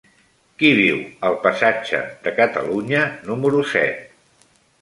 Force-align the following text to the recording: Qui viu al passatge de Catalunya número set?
Qui 0.61 0.71
viu 0.77 0.95
al 1.29 1.37
passatge 1.43 2.01
de 2.25 2.35
Catalunya 2.39 3.05
número 3.29 3.63
set? 3.75 4.05